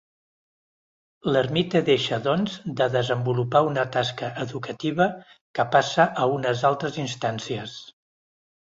[1.35, 5.11] L'ermita deixa, doncs, de desenvolupar una tasca educativa,
[5.59, 7.81] que passa a unes altres instàncies.